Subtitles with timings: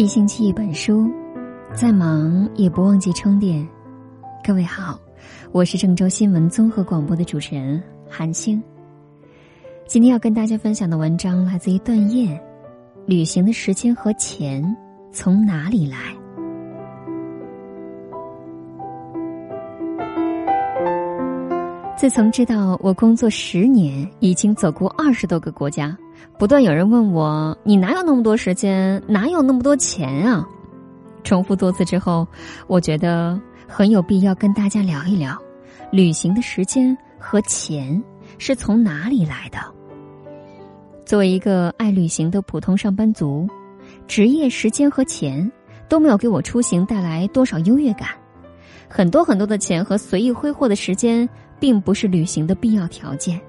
[0.00, 1.10] 一星期一本书，
[1.74, 3.68] 再忙也不忘记充电。
[4.42, 4.98] 各位好，
[5.52, 8.62] 我是郑州新闻综合广播的主持人韩星。
[9.86, 12.42] 今天要跟大家分享的文章来自于段燕。
[13.04, 14.64] 旅行的时间和钱
[15.12, 15.98] 从哪里来？
[22.00, 25.94] 自从知道我工作十年，已经走过二十多个国家。
[26.38, 29.02] 不断有人问我：“你哪有那么多时间？
[29.06, 30.42] 哪有那么多钱啊？”
[31.24, 32.26] 重复多次之后，
[32.68, 35.36] 我觉得很有必要跟大家聊一聊，
[35.92, 38.02] 旅行的时间和钱
[38.38, 39.58] 是从哪里来的。
[41.04, 43.46] 作为一个爱旅行的普通上班族，
[44.08, 45.52] 职业时间和钱
[45.86, 48.08] 都没有给我出行带来多少优越感。
[48.88, 51.28] 很多很多的钱和随意挥霍的时间，
[51.60, 53.40] 并不是旅行的必要条件。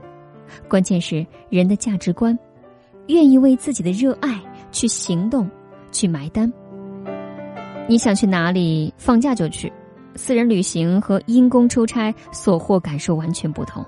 [0.67, 2.37] 关键是人的价值观。
[3.07, 4.39] 愿意为自己的热爱
[4.71, 5.49] 去行动，
[5.91, 6.51] 去埋单。
[7.89, 9.73] 你想去哪里，放假就去。
[10.15, 13.83] 私人旅行和因公出差所获感受完全不同。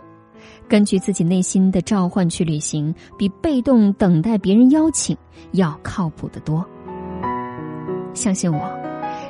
[0.67, 5.16] 根据自己内心的召唤去旅行，比被动等待别人邀请
[5.52, 6.66] 要靠谱得多。
[8.14, 8.59] 相信我，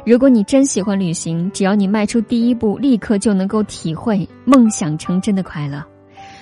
[0.06, 5.82] 如果你真喜欢旅行，只要你迈出第一步，立刻就能够体会梦想成真的快乐。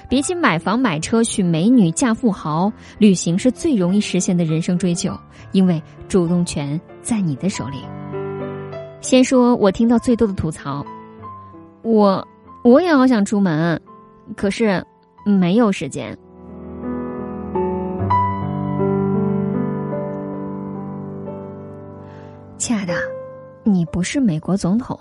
[0.09, 5.15] 比起买房买车、娶美女、嫁富豪，旅行是最容易实现的人生追求，
[5.51, 7.77] 因为主动权在你的手里。
[8.99, 10.83] 先说我听到最多的吐槽，
[11.83, 12.27] 我
[12.63, 13.79] 我也好想出门，
[14.35, 14.83] 可是
[15.23, 16.17] 没有时间。
[22.57, 22.93] 亲爱的，
[23.63, 24.97] 你不是美国总统，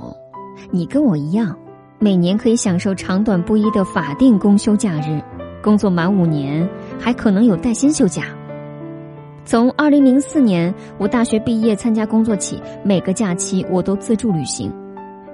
[0.70, 1.56] 你跟我一样。
[1.98, 5.18] 每年可以享受长短不一的法定公休假日，
[5.62, 8.24] 工作满五年还可能有带薪休假。
[9.46, 14.70] 从二零零四年我大学毕业参加工作起，每个假期我都自助旅行，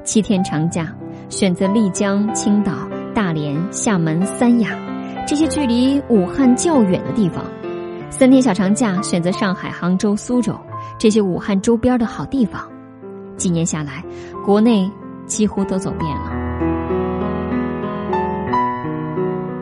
[0.05, 0.95] 七天长假
[1.29, 4.71] 选择丽江、青岛、大连、厦门、三亚
[5.27, 7.45] 这些距离武汉较远的地方；
[8.09, 10.57] 三天小长假选择上海、杭州、苏州
[10.97, 12.65] 这些武汉周边的好地方。
[13.37, 14.05] 几年下来，
[14.45, 14.91] 国内
[15.27, 16.33] 几乎都走遍了。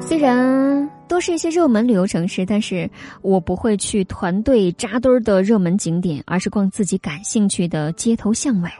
[0.00, 2.88] 虽然都是一些热门旅游城市，但是
[3.22, 8.70] 我不会去团队扎堆的热门景点，而是逛自己感兴趣的街头巷尾。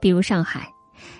[0.00, 0.68] 比如上海，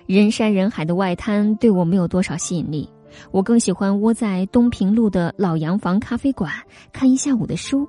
[0.07, 2.89] 人山人海的外滩对我没有多少吸引力，
[3.33, 6.51] 我更喜欢窝在东平路的老洋房咖啡馆
[6.93, 7.89] 看一下午的书。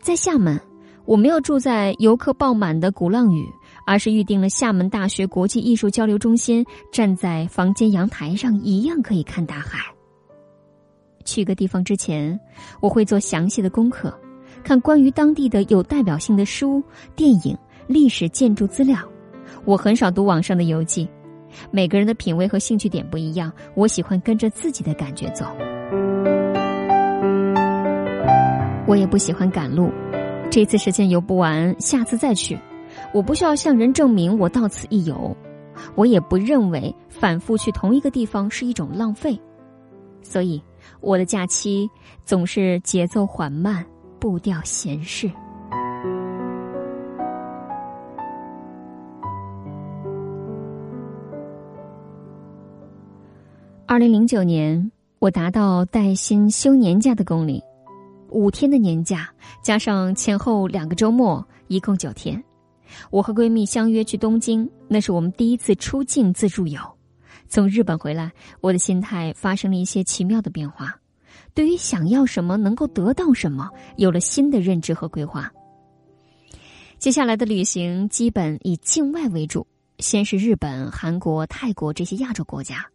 [0.00, 0.58] 在厦门，
[1.04, 3.44] 我没有住在游客爆满的鼓浪屿，
[3.86, 9.78] 而是预定了厦门大学国际艺术交流中心，站在房间阳台上，一样可以看大海。
[11.24, 12.38] 去个地方之前，
[12.80, 14.12] 我会做详细的功课，
[14.64, 16.82] 看关于当地的有代表性的书、
[17.14, 18.98] 电影、历史建筑资料。
[19.64, 21.08] 我很少读网上的游记，
[21.70, 25.44] 每个人的品味和兴趣点不一样，我喜欢跟着自己的感觉走。
[28.86, 29.90] 我也不喜欢赶路，
[30.50, 32.58] 这次时间游不完，下次再去。
[33.12, 35.36] 我不需要向人证明我到此一游，
[35.94, 39.40] 我也不认为反复去同一个地方是一种浪费，
[40.22, 40.62] 所以。
[41.02, 41.88] 我的假期
[42.24, 43.84] 总是节奏缓慢，
[44.18, 45.30] 步调闲适。
[53.86, 57.60] 二零零九年，我达到带薪休年假的公龄，
[58.30, 59.28] 五天的年假
[59.62, 62.42] 加上前后两个周末，一共九天。
[63.10, 66.80] 我和闺蜜相约去东京，那是我们第一次出境自助游。
[67.48, 68.30] 从日本回来，
[68.60, 70.94] 我的心态发生了一些奇妙的变化，
[71.52, 75.50] 对于想要什么、能够得到什么，有了新的认知和规划。
[76.98, 79.66] 接下来的旅行基本以境外为主，
[79.98, 82.86] 先是日本、韩国、泰国这些亚洲国家。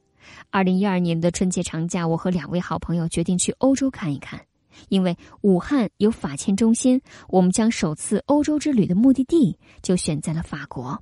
[0.51, 4.39] 二零一二年的春节长假，我和两位好朋友决定去欧洲看一看，
[4.89, 11.01] 因为武汉有法签中心，我们将首次欧洲之旅的目的地就选在了法国。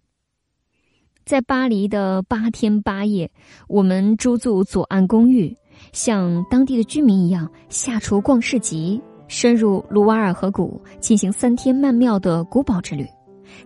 [1.26, 3.32] 在巴黎的八天八夜，
[3.68, 5.56] 我们租住左岸公寓，
[5.94, 13.08] 像当地的居民一样下厨、逛市集，深入卢瓦尔河谷，进行三天曼妙的古堡之旅，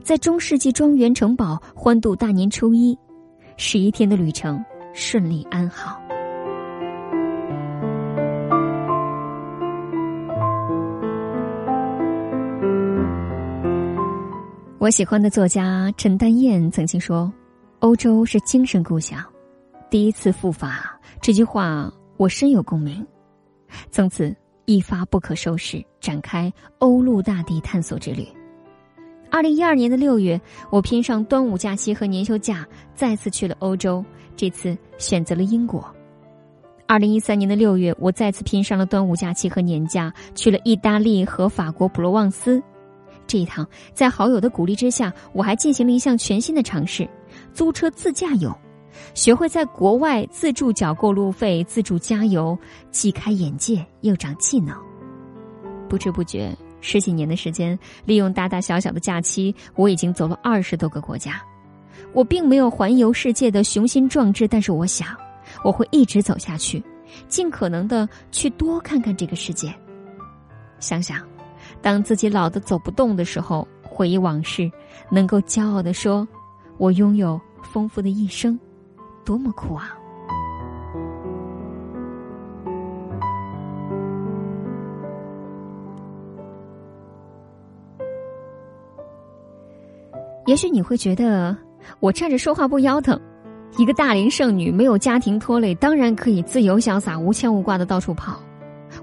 [0.03, 2.95] 在中世纪庄园城堡欢度大年初一，
[3.57, 6.06] 十一天的旅程顺利安好。
[14.79, 17.31] 我喜欢的作家陈丹燕曾经说。
[17.79, 19.23] 欧洲是精神故乡，
[19.89, 23.05] 第一次赴法这句话我深有共鸣，
[23.91, 24.35] 从此
[24.65, 28.27] 一发不可收拾，展开欧陆大地探索之旅。
[29.29, 30.39] 二零一二年的六月，
[30.71, 34.03] 我拼上端午假期和年休假，再次去了欧洲。
[34.35, 35.83] 这次选择了英国。
[36.87, 42.61] 二零一三年的六月，我再次拼上了端午假期和年假，去了意大利和法国普罗旺斯。
[43.27, 47.07] 这一趟，在好友的鼓励之下，我还进行了一项全新的尝试：
[47.53, 48.51] 租车自驾游，
[49.13, 52.57] 学会在国外自助缴过路费、自助加油，
[52.89, 54.75] 既开眼界又长技能。
[55.87, 56.55] 不知不觉。
[56.79, 61.41] 十几年的时间，利用大大小小的假期，我已经走了二十多个国家。
[62.13, 65.07] 我并没有环游世界的雄心壮志，但是我想，
[65.63, 66.81] 我会一直走下去，
[67.27, 69.73] 尽可能的去多看看这个世界。
[70.79, 71.27] 想想，
[71.81, 74.69] 当自己老的走不动的时候，回忆往事，
[75.09, 76.27] 能够骄傲的说
[76.77, 78.59] ：“我拥有丰富的一生，
[79.23, 79.97] 多么酷啊！”
[90.45, 91.53] 也许你会觉得
[91.99, 93.19] 我站着说话不腰疼，
[93.77, 98.41] 一个大龄剩女没有家庭拖累，当然可以自由潇洒、无牵无挂的到处跑。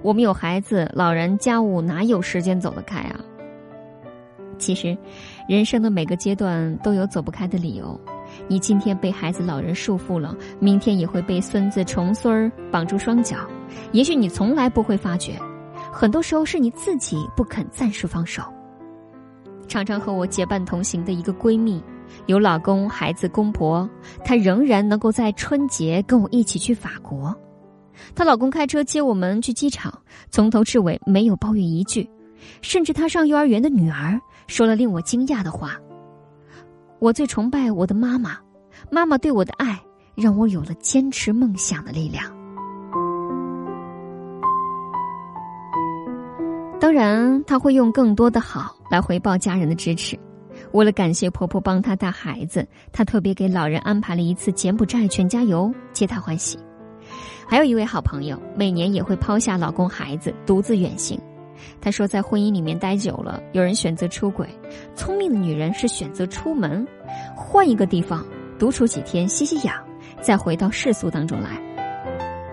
[0.04, 3.18] 我们有孩子、老人、家务，哪有时间走得开啊？
[4.58, 4.94] 其实，
[5.48, 7.98] 人生的每个阶段都有走不开的理由。
[8.46, 13.38] 你今天被孩子、老人束缚了，明天也会被孙子、重孙儿绑住双脚。
[13.92, 15.40] 也许你从来不会发觉，
[15.90, 18.42] 很多时候是你自己不肯暂时放手。
[19.66, 21.82] 常常和我结伴同行的一个闺蜜，
[22.26, 23.88] 有老公、孩子、公婆，
[24.22, 27.34] 她仍然能够在春节跟我一起去法国。
[28.14, 29.92] 她老公开车接我们去机场，
[30.30, 32.08] 从头至尾没有抱怨一句，
[32.62, 35.78] 甚至她上幼儿园的女儿说了令我惊讶的话
[37.00, 38.38] ：“我最崇拜我的妈妈，
[38.90, 39.80] 妈妈对我的爱
[40.14, 42.24] 让我有了坚持梦想的力量。”
[46.80, 50.18] 当然，她会用更多的好来回报家人的支持。
[50.72, 56.58] 为了感谢婆婆帮她带孩子，她特别给老人安排了一次柬埔寨全家游，皆大欢喜。
[57.46, 61.20] 还有一位好朋友，每年也会抛下老公孩子独自远行。
[61.80, 64.48] 她说，在婚姻里面待久了，有人选择出轨，
[64.94, 66.86] 聪明的女人是选择出门，
[67.36, 68.24] 换一个地方
[68.58, 69.76] 独处几天，吸吸氧，
[70.20, 71.60] 再回到世俗当中来。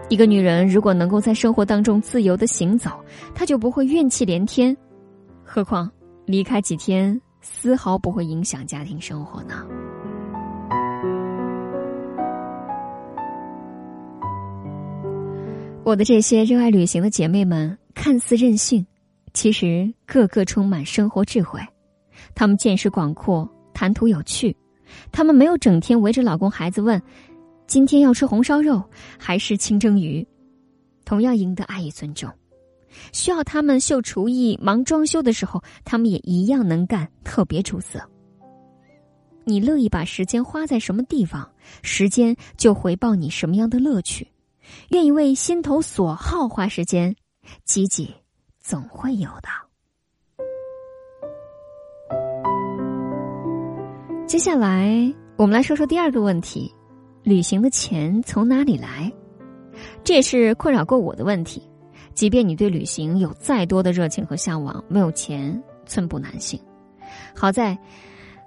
[0.09, 2.91] 一个女人如果能够在生活当中自由的行走，
[3.33, 4.75] 她就不会怨气连天。
[5.43, 5.89] 何况
[6.25, 9.65] 离开几天，丝毫不会影响家庭生活呢？
[15.83, 18.85] 我的这些热爱旅行的姐妹们，看似任性，
[19.33, 21.59] 其实个个充满生活智慧。
[22.35, 24.55] 她们见识广阔，谈吐有趣。
[25.11, 27.01] 她们没有整天围着老公孩子问。
[27.65, 28.83] 今天要吃红烧肉
[29.17, 30.25] 还是清蒸鱼，
[31.03, 32.29] 同样赢得爱与尊重。
[33.11, 37.99] 需要他们秀厨艺、忙装修的时候，他们也一样能干，特别出色。
[39.45, 41.49] 你乐意把时间花在什么地方，
[41.81, 44.27] 时间就回报你什么样的乐趣。
[44.89, 47.15] 愿意为心头所好花时间，
[47.65, 48.13] 积极
[48.59, 49.49] 总会有的。
[54.27, 56.73] 接下来，我们来说说第二个问题。
[57.23, 59.11] 旅行的钱从哪里来？
[60.03, 61.69] 这也是困扰过我的问题。
[62.13, 66.59] 即便你对旅行有再多的热情和向往，没有钱寸步难行。
[67.35, 67.77] 好在，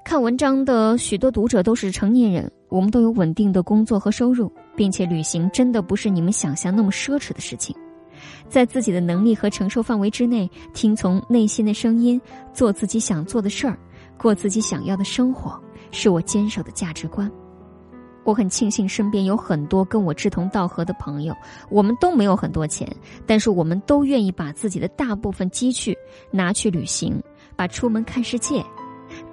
[0.05, 7.75] 看文章的许多读者都是成年人，我们都有稳定的工作和收入，并且旅行真的不是你们想象那么奢侈的事情。
[8.47, 12.21] 在自己的能力和承受范围之内，听从内心的声音，
[12.53, 13.79] 做自己想做的事儿，
[14.19, 15.59] 过自己想要的生活，
[15.91, 17.31] 是我坚守的价值观。
[18.25, 21.35] 我很庆幸身边有很多跟我志同道合的朋友，
[21.71, 22.87] 我们都没有很多钱，
[23.27, 25.97] 但是我们都愿意把自己的大部分积蓄
[26.31, 27.19] 拿去旅行，
[27.57, 28.63] 把出门看世界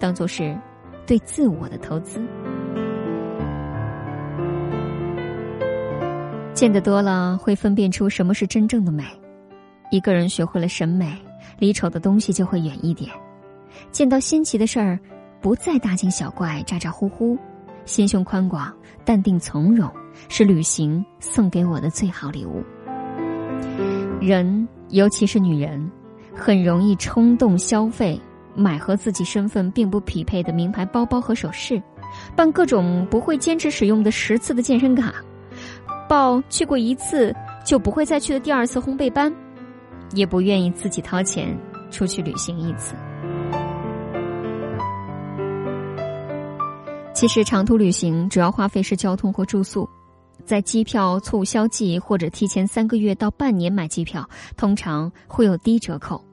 [0.01, 0.58] 当做是
[1.05, 2.20] 对自我的投资。
[6.53, 9.03] 见得多了，会分辨出什么是真正的美。
[9.91, 11.17] 一个人学会了审美，
[11.60, 13.10] 离丑的东西就会远一点。
[13.91, 15.00] 见到新奇的事儿，
[15.39, 17.38] 不再大惊小怪、咋咋呼呼。
[17.86, 18.72] 心胸宽广、
[19.03, 19.89] 淡定从容，
[20.29, 22.63] 是旅行送给我的最好礼物。
[24.20, 25.91] 人，尤其是女人，
[26.36, 28.22] 很容易冲动消费，
[28.55, 31.81] 买和自己身份并不匹配的名牌包包和首饰，
[32.36, 35.13] 办各种不会坚持使用的十次的健身卡，
[36.10, 37.34] 报去过一次
[37.65, 39.34] 就不会再去的第二次烘焙班，
[40.13, 41.58] 也不愿意自己掏钱
[41.89, 42.96] 出去旅行一次。
[47.13, 49.88] 其实长途旅行主要花费是交通和住宿，
[50.43, 54.27] 在机票促销季或者提前三个月到半年买机票，
[54.58, 56.24] 通常会有低折扣。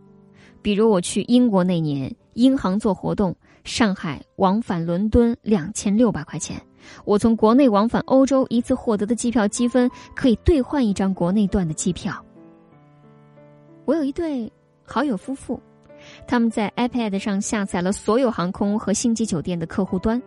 [0.69, 3.35] 比如我去英国那年，英航做活动，
[3.65, 6.61] 上海往返伦敦两千六百块钱。
[7.07, 12.23] 我从国内往返欧洲一次获得的机票积分可以兑换一张国内段的机票。
[13.87, 14.53] 我有一对
[14.85, 15.59] 好友夫妇，
[16.27, 20.23] 他们在 iPad 上下载了所有航空和星级酒店的客户端，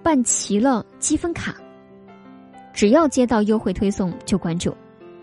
[0.00, 1.56] 办齐了积分卡，
[2.72, 4.72] 只要接到优惠推送就关注。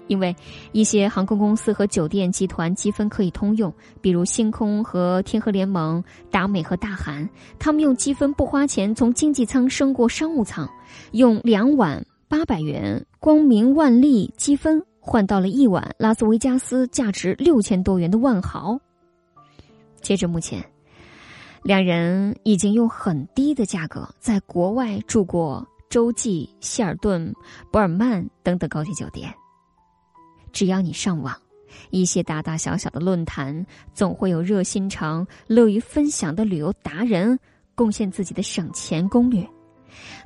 [0.10, 0.36] 因为
[0.74, 10.68] 一些航空公司和酒店集团积分可以通用，比如星空和天河联盟、达美和大韩，他们用积分不花钱从经济舱升过商务舱，
[11.12, 18.78] 用两晚八百元光明万利积分换到了一晚拉斯维加斯价值六千多元的万豪。
[20.02, 20.66] 截至目前，
[21.62, 27.32] 两人已经用很低的价格在国外住过洲际、希尔顿、
[27.72, 29.32] 博尔曼等等高级酒店。
[30.52, 31.36] 只要你上网，
[31.90, 37.38] 一些大大小小的论坛，总会有热心肠、乐于分享的旅游达人
[37.76, 39.48] 贡献自己的省钱攻略。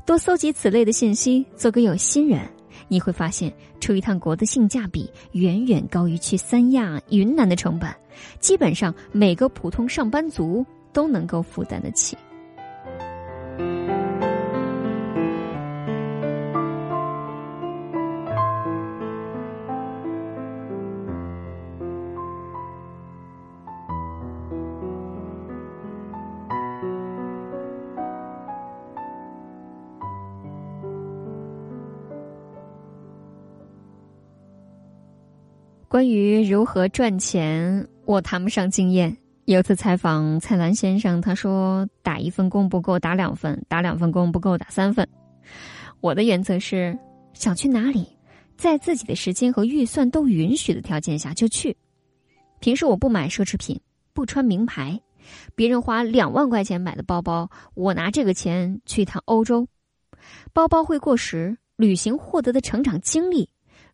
[0.06, 2.42] 多搜集此类的信息，做个有心人，
[2.88, 7.90] 你会发现出一趟国的性价比远远高于去三亚、云南的成本，
[8.40, 12.18] 基本上每个普通上班族都能够负担得起。
[35.94, 39.16] 关于如何赚钱，我谈不上经验。
[39.46, 45.08] 有次采访蔡澜先生，他说：“打一份工不够，打两份；打两份工不够，打三份。”
[46.02, 46.98] 我的原则是：
[47.36, 48.08] 想去哪里，
[48.58, 51.78] 在自己的时间和预算都允许的条件下就去。
[52.60, 53.80] 平时我不买奢侈品，
[54.14, 55.00] 不穿名牌，
[55.54, 59.68] 别人花两万块钱买的包包，我拿这个钱去一趟欧洲，
[60.54, 63.48] 包包会过时，旅行获得的成长经历，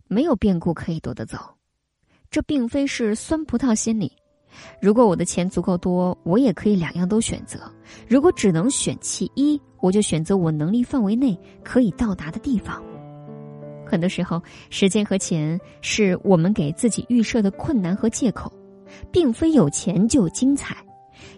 [0.07, 1.58] 没有变故可以夺得走。
[2.31, 4.11] 这并非是酸葡萄心理。
[4.79, 7.59] 如果我的钱足够多，我也可以两样都选择。
[8.07, 12.83] 如果只能选其一，我就选择我能力范围内可以到达的地方。
[13.85, 18.51] 很多时候，时间和钱是我们给自己预设的困难和借口，
[19.11, 20.77] 并非有钱就有精彩。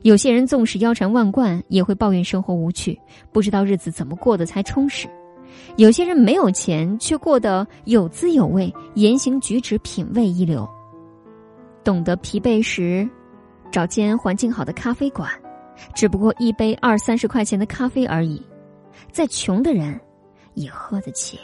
[0.01, 2.99] 有些人纵使腰缠万贯，也会抱怨生活无趣，
[3.31, 5.07] 不知道日子怎么过得才充实。
[5.77, 10.67] 有些人没有钱，却过得有滋有味，言行举止品味一流。
[11.83, 13.07] 懂得疲惫时，
[13.71, 15.29] 找间环境好的咖啡馆，
[15.95, 18.41] 只不过一杯二三十块钱的咖啡而已。
[19.11, 19.99] 再穷的人，
[20.53, 21.39] 也喝得起。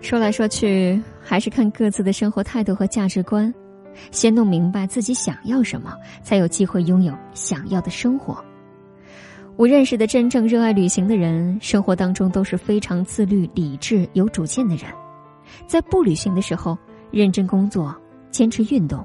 [0.00, 3.52] 说来说去，还是看各自的生活态度和价值观。
[4.10, 5.92] 先弄明白自己想要什么，
[6.22, 8.42] 才有机会拥有想要的生活。
[9.58, 14.84] 我认识的真正热爱旅行的人，生活当中都是非常自律、理智、有主见的人。
[15.66, 16.78] 在不旅行的时候，
[17.10, 17.92] 认真工作，
[18.30, 19.04] 坚持运动，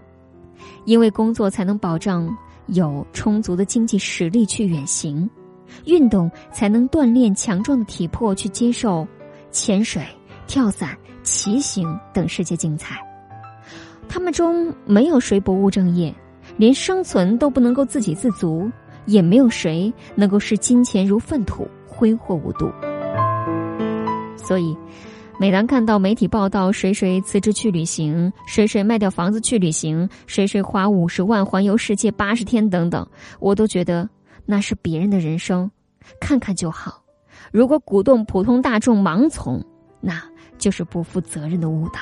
[0.86, 2.30] 因为工作才能保障
[2.68, 5.28] 有充足的经济实力去远行，
[5.86, 9.08] 运动才能锻炼强壮的体魄去接受
[9.50, 10.06] 潜水、
[10.46, 12.96] 跳伞、骑行等世界精彩。
[14.08, 16.14] 他们中没有谁不务正业，
[16.58, 18.72] 连生存都不能够自给自足。
[19.06, 22.72] 也没有谁能够视金钱如粪土，挥霍无度。
[24.38, 24.76] 所以，
[25.40, 33.08] 每当看到媒体报道谁谁辞职去旅行，谁谁卖掉房子去旅行，谁谁花五十万环游世界八十天等等，
[33.40, 34.08] 我都觉得
[34.46, 35.70] 那是别人的人生，
[36.20, 37.02] 看看就好。
[37.52, 39.64] 如果鼓动普通大众盲从，
[40.02, 40.22] 那
[40.58, 42.00] 就是不负责任的误导。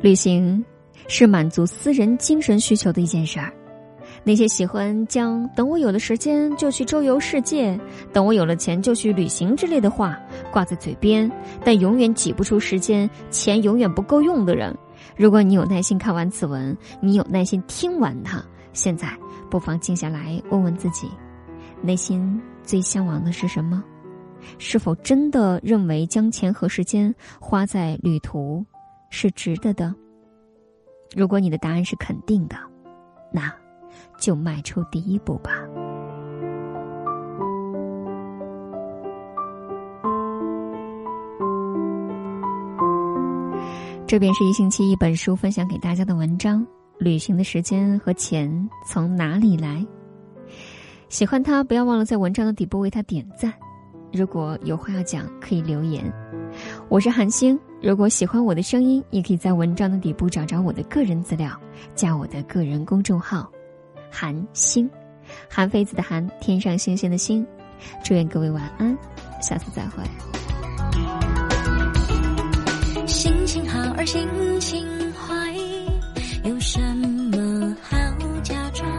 [0.00, 0.64] 旅行。
[1.08, 3.52] 是满足私人精神需求的一件事儿。
[4.24, 7.78] 那些喜欢将“等我有了时间就去周游世界，
[8.12, 10.18] 等我有了钱就去旅行”之类的话
[10.50, 11.30] 挂在嘴边，
[11.64, 14.76] 但永远挤不出时间、钱永远不够用的人，
[15.16, 19.08] 如果你有耐心看完此文，你有耐心听完它，现在
[19.48, 21.08] 不妨静下来问问自己：
[21.80, 23.84] 内心最向往的是什么？
[24.58, 28.64] 是否真的认为将钱和时间花在旅途
[29.10, 29.94] 是值得的？
[31.16, 32.56] 如果你的答案是肯定的，
[33.32, 33.50] 那
[34.20, 35.50] 就迈出第一步吧。
[44.06, 46.64] 这便是一星期一本书分享给大家的文章，
[46.98, 49.82] 旅行的时间和钱从哪里来？
[51.08, 53.50] 喜欢他不要忘了在文章的底部为他点赞，
[54.12, 56.12] 如果有话要讲可以留言。
[56.90, 57.58] 我是韩星。
[57.82, 61.50] 如果喜欢我的声音，也可以在文章的底部找找我的个人资料，
[61.94, 63.50] 加我的个人公众号。
[64.10, 64.90] 韩星，
[65.48, 67.46] 韩非子的韩，天上星星的星，
[68.02, 68.96] 祝愿各位晚安，
[69.42, 70.02] 下次再会。
[73.06, 74.26] 心情好而心
[74.58, 75.54] 情坏，
[76.48, 77.96] 有什么好
[78.42, 78.90] 假装？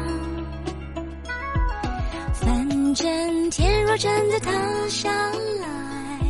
[2.32, 4.52] 反正天若真的塌
[4.88, 6.22] 下来，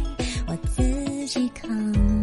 [0.48, 2.17] 我自己扛。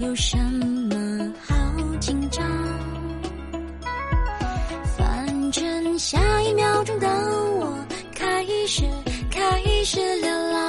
[0.00, 1.54] 有什么好
[2.00, 2.42] 紧张？
[4.96, 8.82] 反正下一秒钟的我开始
[9.30, 10.59] 开始流浪。